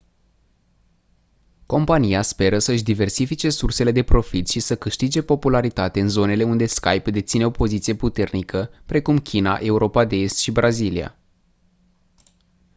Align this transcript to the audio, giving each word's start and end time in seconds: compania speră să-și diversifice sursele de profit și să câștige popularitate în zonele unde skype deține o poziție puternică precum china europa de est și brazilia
compania 1.65 2.21
speră 2.21 2.59
să-și 2.59 2.83
diversifice 2.83 3.49
sursele 3.49 3.91
de 3.91 4.03
profit 4.03 4.47
și 4.47 4.59
să 4.59 4.75
câștige 4.77 5.21
popularitate 5.23 5.99
în 6.01 6.09
zonele 6.09 6.43
unde 6.43 6.65
skype 6.65 7.11
deține 7.11 7.45
o 7.45 7.51
poziție 7.51 7.93
puternică 7.95 8.69
precum 8.85 9.19
china 9.19 9.57
europa 9.61 10.05
de 10.05 10.15
est 10.15 10.37
și 10.37 10.51
brazilia 10.51 11.17